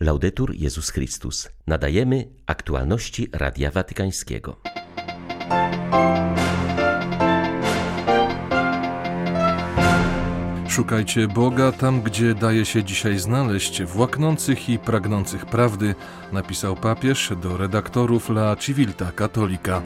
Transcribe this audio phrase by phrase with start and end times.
[0.00, 1.48] Laudetur Jezus Chrystus.
[1.66, 4.56] Nadajemy aktualności Radia Watykańskiego.
[10.68, 15.94] Szukajcie Boga tam, gdzie daje się dzisiaj znaleźć, w łaknących i pragnących prawdy,
[16.32, 19.82] napisał papież do redaktorów La Civilta Katolika.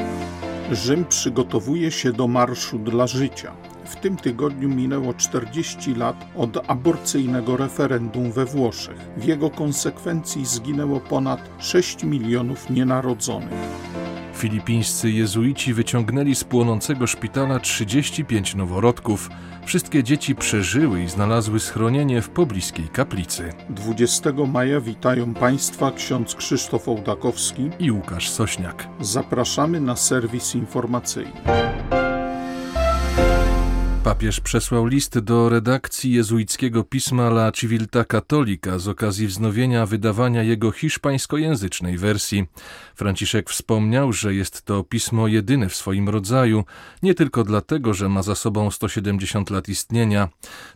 [0.72, 3.71] Rzym przygotowuje się do Marszu dla Życia.
[3.84, 8.96] W tym tygodniu minęło 40 lat od aborcyjnego referendum we Włoszech.
[9.16, 13.82] W jego konsekwencji zginęło ponad 6 milionów nienarodzonych.
[14.34, 19.30] Filipińscy jezuici wyciągnęli z płonącego szpitala 35 noworodków.
[19.64, 23.52] Wszystkie dzieci przeżyły i znalazły schronienie w pobliskiej kaplicy.
[23.70, 28.88] 20 maja witają Państwa ksiądz Krzysztof Ołdakowski i Łukasz Sośniak.
[29.00, 31.32] Zapraszamy na serwis informacyjny.
[34.12, 40.72] Papież przesłał list do redakcji jezuickiego pisma La Civilta Cattolica z okazji wznowienia wydawania jego
[40.72, 42.44] hiszpańskojęzycznej wersji.
[42.94, 46.64] Franciszek wspomniał, że jest to pismo jedyne w swoim rodzaju,
[47.02, 50.28] nie tylko dlatego, że ma za sobą 170 lat istnienia.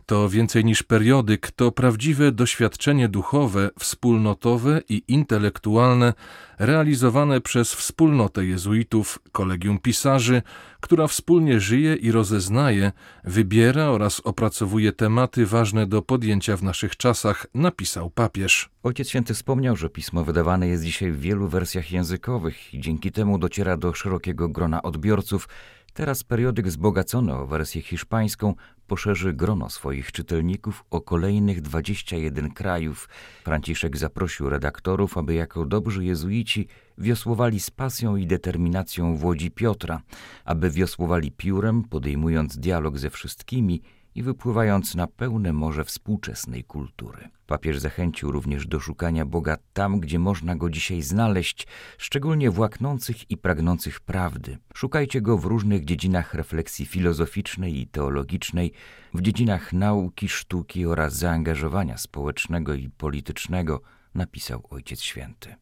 [0.05, 6.13] To więcej niż periodyk, to prawdziwe doświadczenie duchowe, wspólnotowe i intelektualne,
[6.59, 10.41] realizowane przez wspólnotę jezuitów, kolegium pisarzy,
[10.79, 12.91] która wspólnie żyje i rozeznaje,
[13.23, 18.69] wybiera oraz opracowuje tematy ważne do podjęcia w naszych czasach, napisał papież.
[18.83, 23.37] Ojciec Święty wspomniał, że pismo wydawane jest dzisiaj w wielu wersjach językowych i dzięki temu
[23.37, 25.47] dociera do szerokiego grona odbiorców.
[25.93, 28.55] Teraz periodyk wzbogacony o wersję hiszpańską
[28.87, 33.09] poszerzy grono swoich czytelników o kolejnych 21 krajów.
[33.43, 40.01] Franciszek zaprosił redaktorów, aby jako dobrzy jezuici wiosłowali z pasją i determinacją w łodzi Piotra,
[40.45, 43.81] aby wiosłowali piórem, podejmując dialog ze wszystkimi
[44.17, 47.29] i wypływając na pełne morze współczesnej kultury.
[47.47, 53.31] Papież zachęcił również do szukania Boga tam, gdzie można go dzisiaj znaleźć, szczególnie w łaknących
[53.31, 54.57] i pragnących prawdy.
[54.75, 58.71] Szukajcie go w różnych dziedzinach refleksji filozoficznej i teologicznej,
[59.13, 63.81] w dziedzinach nauki, sztuki oraz zaangażowania społecznego i politycznego,
[64.15, 65.55] napisał Ojciec Święty.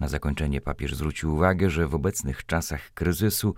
[0.00, 3.54] Na zakończenie papież zwrócił uwagę, że w obecnych czasach kryzysu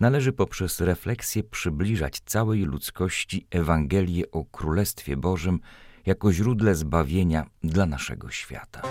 [0.00, 5.60] należy poprzez refleksję przybliżać całej ludzkości Ewangelię o Królestwie Bożym
[6.06, 8.82] jako źródle zbawienia dla naszego świata.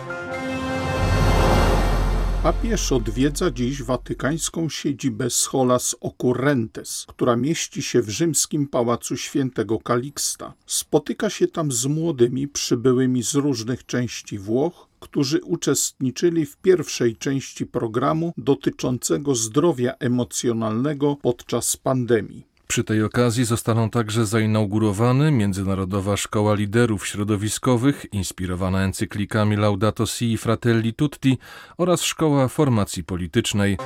[2.43, 10.53] Papież odwiedza dziś watykańską siedzibę Scholas Occurrentes, która mieści się w rzymskim pałacu świętego Kaliksta.
[10.65, 17.65] Spotyka się tam z młodymi przybyłymi z różnych części Włoch, którzy uczestniczyli w pierwszej części
[17.65, 22.47] programu dotyczącego zdrowia emocjonalnego podczas pandemii.
[22.67, 30.37] Przy tej okazji zostaną także zainaugurowane Międzynarodowa Szkoła Liderów Środowiskowych, inspirowana encyklikami Laudato Si i
[30.37, 31.37] Fratelli Tutti
[31.77, 33.77] oraz Szkoła Formacji Politycznej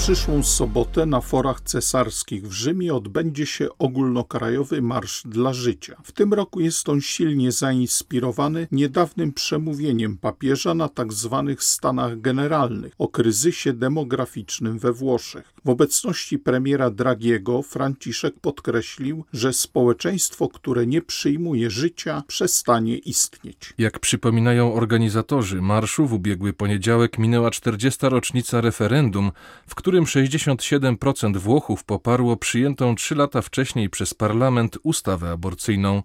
[0.00, 5.96] przyszłą sobotę na forach cesarskich w Rzymie odbędzie się ogólnokrajowy Marsz dla Życia.
[6.04, 11.44] W tym roku jest on silnie zainspirowany niedawnym przemówieniem papieża na tzw.
[11.48, 15.54] Tak Stanach Generalnych o kryzysie demograficznym we Włoszech.
[15.64, 23.74] W obecności premiera Dragiego Franciszek podkreślił, że społeczeństwo, które nie przyjmuje życia, przestanie istnieć.
[23.78, 27.98] Jak przypominają organizatorzy marszu, w ubiegły poniedziałek minęła 40.
[28.02, 29.32] rocznica referendum,
[29.66, 36.02] w którym którym 67% Włochów poparło przyjętą trzy lata wcześniej przez parlament ustawę aborcyjną.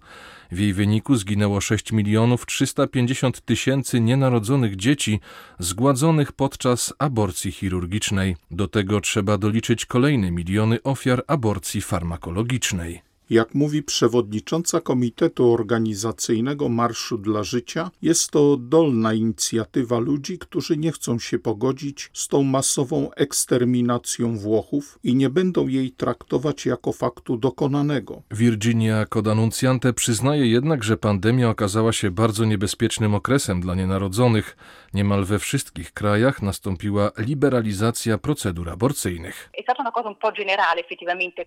[0.52, 5.20] W jej wyniku zginęło 6 milionów 350 tysięcy nienarodzonych dzieci
[5.58, 8.36] zgładzonych podczas aborcji chirurgicznej.
[8.50, 13.05] Do tego trzeba doliczyć kolejne miliony ofiar aborcji farmakologicznej.
[13.30, 20.92] Jak mówi przewodnicząca Komitetu Organizacyjnego Marszu dla Życia, jest to dolna inicjatywa ludzi, którzy nie
[20.92, 27.36] chcą się pogodzić z tą masową eksterminacją Włochów i nie będą jej traktować jako faktu
[27.36, 28.22] dokonanego.
[28.30, 34.56] Virginia Codanunciante przyznaje jednak, że pandemia okazała się bardzo niebezpiecznym okresem dla nienarodzonych.
[34.94, 39.50] Niemal we wszystkich krajach nastąpiła liberalizacja procedur aborcyjnych.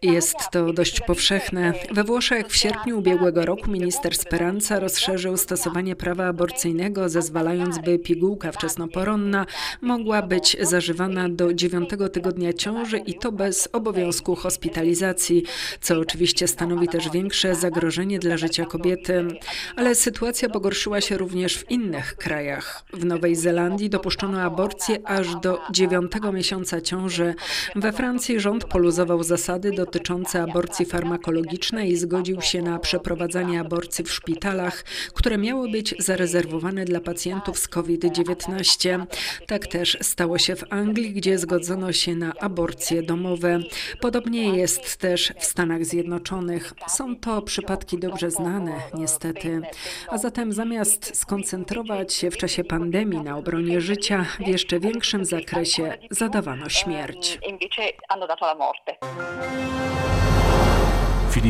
[0.01, 6.27] Jest to dość powszechne we Włoszech w sierpniu ubiegłego roku minister Speranza rozszerzył stosowanie prawa
[6.27, 9.45] aborcyjnego, zezwalając, by pigułka wczesnoporonna
[9.81, 15.43] mogła być zażywana do dziewiątego tygodnia ciąży i to bez obowiązku hospitalizacji,
[15.81, 19.27] co oczywiście stanowi też większe zagrożenie dla życia kobiety.
[19.75, 22.83] Ale sytuacja pogorszyła się również w innych krajach.
[22.93, 27.35] W Nowej Zelandii dopuszczono aborcję aż do dziewiątego miesiąca ciąży.
[27.75, 34.11] We Francji rząd poluzował zasady dotyczące aborcji farmakologicznej i zgodził się na przeprowadzanie aborcji w
[34.11, 34.83] szpitalach,
[35.13, 39.05] które miały być zarezerwowane dla pacjentów z COVID-19.
[39.47, 43.59] Tak też stało się w Anglii, gdzie zgodzono się na aborcje domowe.
[44.01, 46.73] Podobnie jest też w Stanach Zjednoczonych.
[46.87, 49.61] Są to przypadki dobrze znane, niestety.
[50.07, 55.97] A zatem zamiast skoncentrować się w czasie pandemii na obronie życia, w jeszcze większym zakresie
[56.11, 57.39] zadawano śmierć.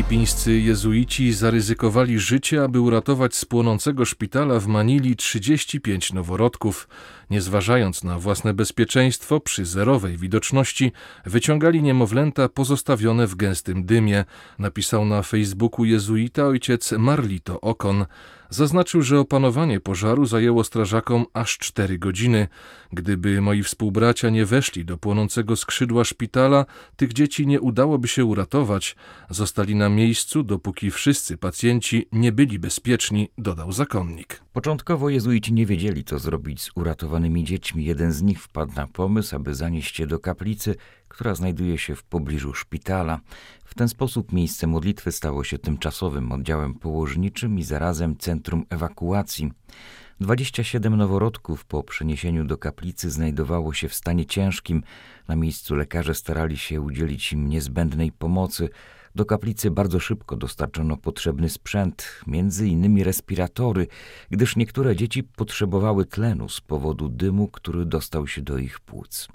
[0.00, 6.88] Filipińscy jezuici zaryzykowali życie, aby uratować z płonącego szpitala w Manili 35 noworodków.
[7.30, 10.92] Nie zważając na własne bezpieczeństwo, przy zerowej widoczności
[11.26, 14.24] wyciągali niemowlęta pozostawione w gęstym dymie,
[14.58, 18.06] napisał na Facebooku jezuita ojciec Marlito Okon.
[18.50, 22.48] Zaznaczył, że opanowanie pożaru zajęło strażakom aż cztery godziny.
[22.92, 26.66] Gdyby moi współbracia nie weszli do płonącego skrzydła szpitala,
[26.96, 28.96] tych dzieci nie udałoby się uratować.
[29.28, 34.42] Zostali na miejscu, dopóki wszyscy pacjenci nie byli bezpieczni, dodał zakonnik.
[34.52, 37.84] Początkowo jezuici nie wiedzieli, co zrobić z uratowanymi dziećmi.
[37.84, 40.76] Jeden z nich wpadł na pomysł, aby zanieść je do kaplicy,
[41.08, 43.20] która znajduje się w pobliżu szpitala.
[43.64, 49.52] W ten sposób miejsce modlitwy stało się tymczasowym oddziałem położniczym i zarazem centrum ewakuacji.
[50.20, 54.82] 27 noworodków po przeniesieniu do kaplicy znajdowało się w stanie ciężkim.
[55.28, 58.68] Na miejscu lekarze starali się udzielić im niezbędnej pomocy.
[59.14, 63.86] Do kaplicy bardzo szybko dostarczono potrzebny sprzęt, między innymi respiratory,
[64.30, 69.28] gdyż niektóre dzieci potrzebowały tlenu z powodu dymu, który dostał się do ich płuc.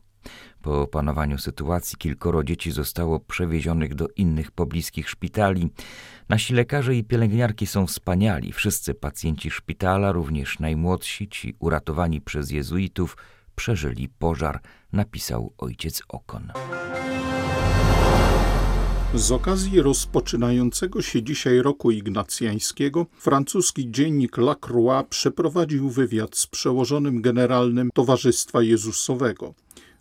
[0.62, 5.70] Po opanowaniu sytuacji kilkoro dzieci zostało przewiezionych do innych pobliskich szpitali.
[6.30, 8.52] Nasi lekarze i pielęgniarki są wspaniali.
[8.52, 13.18] Wszyscy pacjenci szpitala, również najmłodsi, ci uratowani przez jezuitów,
[13.56, 14.62] przeżyli pożar,
[14.94, 16.52] napisał ojciec Okon.
[19.16, 27.22] Z okazji rozpoczynającego się dzisiaj roku ignacjańskiego francuski dziennik La Croix przeprowadził wywiad z przełożonym
[27.22, 29.54] generalnym Towarzystwa Jezusowego.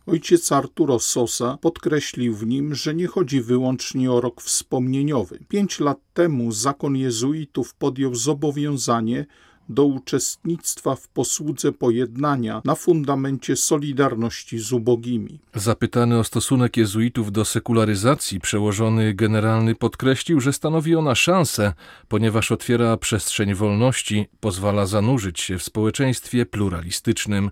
[0.07, 5.39] Ojciec Arturo Sosa podkreślił w nim, że nie chodzi wyłącznie o rok wspomnieniowy.
[5.49, 9.27] Pięć lat temu zakon jezuitów podjął zobowiązanie
[9.69, 15.39] do uczestnictwa w posłudze pojednania na fundamencie solidarności z ubogimi.
[15.55, 21.73] Zapytany o stosunek jezuitów do sekularyzacji, przełożony generalny podkreślił, że stanowi ona szansę,
[22.09, 27.51] ponieważ otwiera przestrzeń wolności, pozwala zanurzyć się w społeczeństwie pluralistycznym,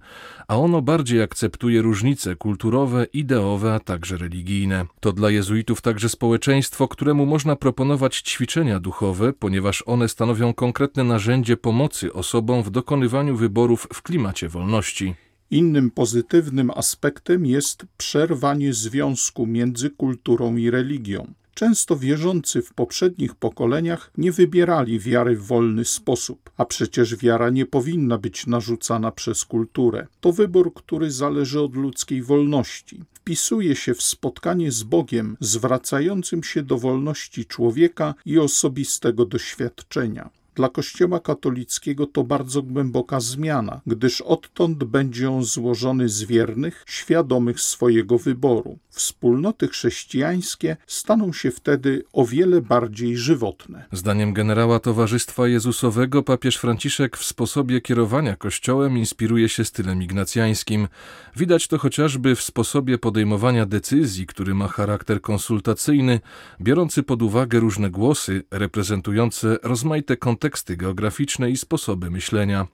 [0.48, 4.86] a ono bardziej akceptuje różnice kulturowe, ideowe, a także religijne.
[5.00, 11.56] To dla jezuitów także społeczeństwo, któremu można proponować ćwiczenia duchowe, ponieważ one stanowią konkretne narzędzie
[11.56, 15.14] pomocy pomocy osobom w dokonywaniu wyborów w klimacie wolności.
[15.50, 21.34] Innym pozytywnym aspektem jest przerwanie związku między kulturą i religią.
[21.54, 27.66] Często wierzący w poprzednich pokoleniach nie wybierali wiary w wolny sposób, a przecież wiara nie
[27.66, 30.06] powinna być narzucana przez kulturę.
[30.20, 33.04] To wybór, który zależy od ludzkiej wolności.
[33.14, 40.30] Wpisuje się w spotkanie z Bogiem, zwracającym się do wolności człowieka i osobistego doświadczenia.
[40.54, 47.60] Dla Kościoła katolickiego to bardzo głęboka zmiana, gdyż odtąd będzie on złożony z wiernych, świadomych
[47.60, 48.78] swojego wyboru.
[48.88, 53.84] Wspólnoty chrześcijańskie staną się wtedy o wiele bardziej żywotne.
[53.92, 60.88] Zdaniem generała Towarzystwa Jezusowego papież Franciszek w sposobie kierowania Kościołem inspiruje się stylem ignacjańskim.
[61.36, 66.20] Widać to chociażby w sposobie podejmowania decyzji, który ma charakter konsultacyjny,
[66.60, 72.66] biorący pod uwagę różne głosy reprezentujące rozmaite konteksty konteksty geograficzne i sposoby myślenia.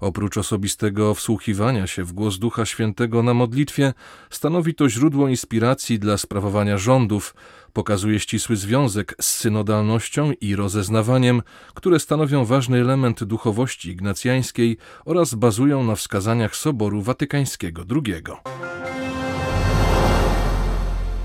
[0.00, 3.94] Oprócz osobistego wsłuchiwania się w głos Ducha Świętego na modlitwie,
[4.30, 7.34] stanowi to źródło inspiracji dla sprawowania rządów,
[7.72, 11.42] pokazuje ścisły związek z synodalnością i rozeznawaniem,
[11.74, 18.22] które stanowią ważny element duchowości ignacjańskiej oraz bazują na wskazaniach Soboru Watykańskiego II.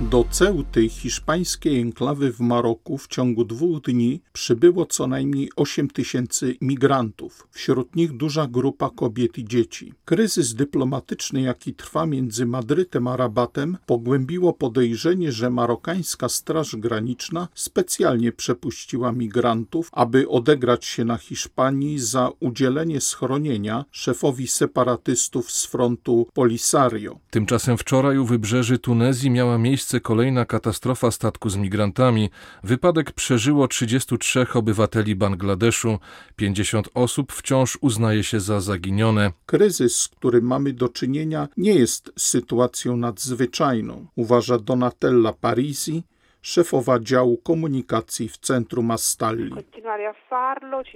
[0.10, 6.56] Do Ceuty, hiszpańskiej enklawy w Maroku, w ciągu dwóch dni przybyło co najmniej 8 tysięcy
[6.62, 9.94] migrantów, wśród nich duża grupa kobiet i dzieci.
[10.06, 18.32] Kryzys dyplomatyczny, jaki trwa między Madrytem a Rabatem, pogłębiło podejrzenie, że marokańska Straż Graniczna specjalnie
[18.32, 27.20] przepuściła migrantów, aby odegrać się na Hiszpanii za udzielenie schronienia szefowi separatystów z frontu Polisario.
[27.30, 32.30] Tymczasem wczoraj u wybrzeży Tunezji miała miejsce miejsce kolejna katastrofa statku z migrantami.
[32.64, 36.00] Wypadek przeżyło 33 obywateli Bangladeszu.
[36.36, 39.32] 50 osób wciąż uznaje się za zaginione.
[39.46, 46.04] Kryzys, z którym mamy do czynienia, nie jest sytuacją nadzwyczajną, uważa Donatella Parisi,
[46.42, 49.54] szefowa działu komunikacji w centrum Astalli.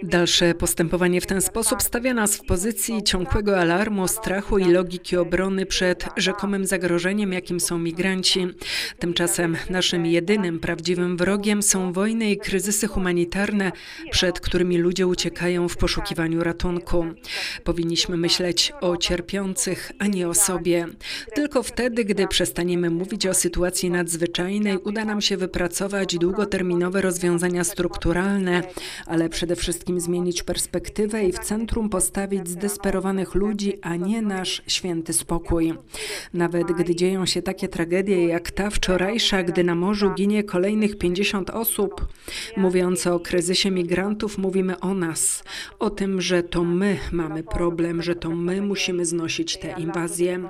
[0.04, 5.66] Dalsze postępowanie w ten sposób stawia nas w pozycji ciągłego alarmu, strachu i logiki obrony
[5.66, 8.48] przed rzekomym zagrożeniem, jakim są migranci.
[9.00, 13.72] Tymczasem naszym jedynym prawdziwym wrogiem są wojny i kryzysy humanitarne,
[14.12, 17.06] przed którymi ludzie uciekają w poszukiwaniu ratunku.
[17.64, 20.88] Powinniśmy myśleć o cierpiących, a nie o sobie.
[21.34, 28.64] Tylko wtedy, gdy przestaniemy mówić o sytuacji nadzwyczajnej, uda nam się wypracować długoterminowe rozwiązania strukturalne,
[29.06, 35.14] ale przede wszystkim zmienić perspektywę i w centrum postawić zdesperowanych ludzi, a nie nasz święty
[35.14, 35.74] spokój.
[36.34, 41.50] Nawet gdy dzieją się takie tragedie jak ta wczorajsza, gdy na morzu ginie kolejnych 50
[41.50, 42.08] osób,
[42.58, 45.44] mówiąc o kryzysie migrantów, mówimy o nas,
[45.80, 50.50] o tym, że to my mamy problem, że to my musimy znosić tę inwazję.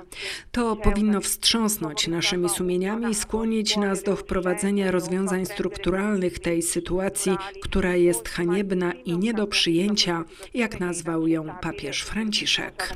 [0.52, 7.96] To powinno wstrząsnąć naszymi sumieniami i skłonić nas do wprowadzenia rozwiązań strukturalnych tej sytuacji, która
[7.96, 12.94] jest haniebna i nie do przyjęcia, jak nazwał ją papież Franciszek.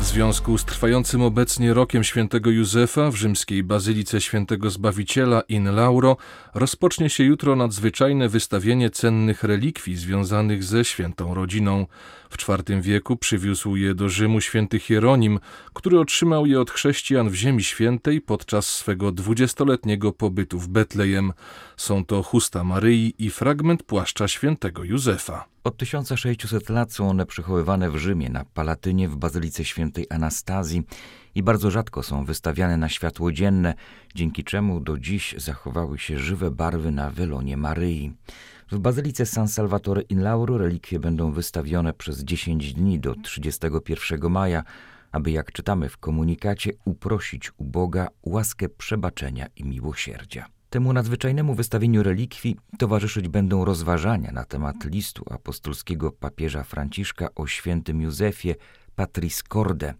[0.00, 6.16] W związku z trwającym obecnie rokiem świętego Józefa w rzymskiej Bazylice Świętego Zbawiciela in Lauro
[6.54, 11.86] rozpocznie się jutro nadzwyczajne wystawienie cennych relikwii związanych ze świętą rodziną.
[12.30, 15.40] W IV wieku przywiózł je do Rzymu święty Hieronim,
[15.74, 21.32] który otrzymał je od chrześcijan w Ziemi Świętej podczas swego dwudziestoletniego pobytu w Betlejem.
[21.76, 25.44] Są to chusta Maryi i fragment płaszcza świętego Józefa.
[25.64, 30.82] Od 1600 lat są one przechowywane w Rzymie na Palatynie w Bazylice Świętej Anastazji
[31.34, 33.74] i bardzo rzadko są wystawiane na światło dzienne,
[34.14, 38.12] dzięki czemu do dziś zachowały się żywe barwy na welonie Maryi.
[38.72, 44.62] W Bazylice San Salvatore in Lauro relikwie będą wystawione przez 10 dni do 31 maja,
[45.12, 50.46] aby, jak czytamy w komunikacie, uprosić u Boga łaskę przebaczenia i miłosierdzia.
[50.70, 58.00] Temu nadzwyczajnemu wystawieniu relikwii towarzyszyć będą rozważania na temat listu apostolskiego papieża Franciszka o świętym
[58.00, 58.54] Józefie
[58.94, 59.94] Patris Corde.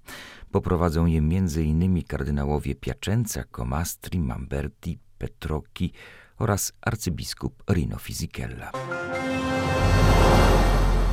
[0.50, 2.02] Poprowadzą je m.in.
[2.04, 5.92] kardynałowie Piacenza, Comastri, Mamberti, Petrocchi
[6.40, 8.72] oraz arcybiskup Rino Fisichella.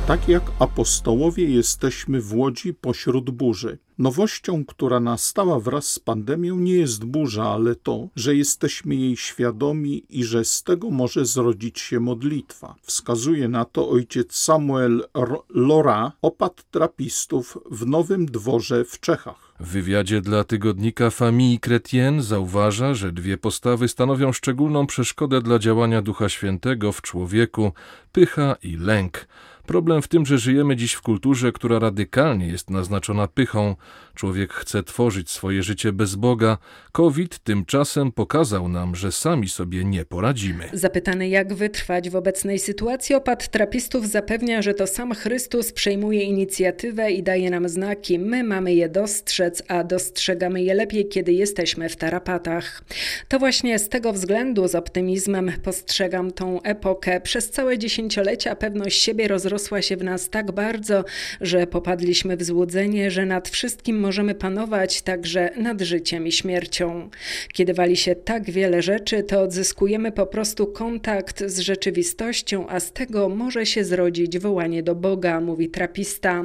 [0.06, 3.78] Tak jak apostołowie jesteśmy w łodzi pośród burzy.
[3.98, 10.04] Nowością, która nastała wraz z pandemią, nie jest burza, ale to, że jesteśmy jej świadomi
[10.08, 12.74] i że z tego może zrodzić się modlitwa.
[12.82, 15.04] Wskazuje na to ojciec Samuel
[15.48, 19.47] Lora, opat trapistów w Nowym Dworze w Czechach.
[19.60, 26.02] W wywiadzie dla tygodnika Famille Chrétienne zauważa, że dwie postawy stanowią szczególną przeszkodę dla działania
[26.02, 27.72] Ducha Świętego w człowieku
[28.12, 29.28] pycha i lęk.
[29.68, 33.76] Problem w tym, że żyjemy dziś w kulturze, która radykalnie jest naznaczona pychą.
[34.14, 36.58] Człowiek chce tworzyć swoje życie bez Boga.
[36.92, 40.68] COVID tymczasem pokazał nam, że sami sobie nie poradzimy.
[40.72, 47.10] Zapytany, jak wytrwać w obecnej sytuacji, opat trapistów zapewnia, że to sam Chrystus przejmuje inicjatywę
[47.10, 48.18] i daje nam znaki.
[48.18, 52.82] My mamy je dostrzec, a dostrzegamy je lepiej, kiedy jesteśmy w tarapatach.
[53.28, 57.20] To właśnie z tego względu z optymizmem postrzegam tą epokę.
[57.20, 61.04] Przez całe dziesięciolecia pewność siebie rozrosła wrosła się w nas tak bardzo,
[61.40, 67.10] że popadliśmy w złudzenie, że nad wszystkim możemy panować, także nad życiem i śmiercią.
[67.52, 72.92] Kiedy wali się tak wiele rzeczy, to odzyskujemy po prostu kontakt z rzeczywistością, a z
[72.92, 76.44] tego może się zrodzić wołanie do Boga, mówi trapista.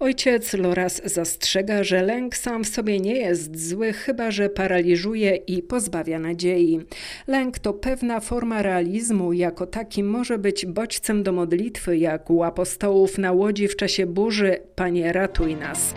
[0.00, 5.62] Ojciec Loras zastrzega, że lęk sam w sobie nie jest zły, chyba że paraliżuje i
[5.62, 6.80] pozbawia nadziei.
[7.26, 13.18] Lęk to pewna forma realizmu, jako taki może być bodźcem do modlitwy, jak łap apostołów
[13.18, 15.94] na łodzi w czasie burzy, Panie ratuj nas.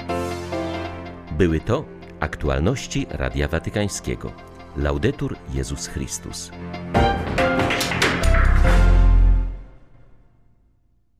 [1.37, 1.85] Były to
[2.19, 4.31] aktualności Radia Watykańskiego.
[4.77, 6.51] Laudetur Jezus Chrystus.